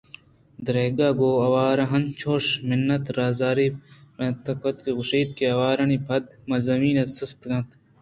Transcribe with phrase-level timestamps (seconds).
[0.65, 3.75] دراہگءَ گوں آوان انچوش منّتءُ زاریءُ
[4.13, 7.69] پریات کُت کہ گُشئے آوانی پاد چہ زمینءَ سستگ اَنت